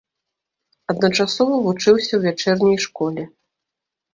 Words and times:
Адначасова 0.93 1.55
вучыўся 1.65 2.09
ў 2.15 2.21
вячэрняй 2.25 2.77
школе. 2.87 3.23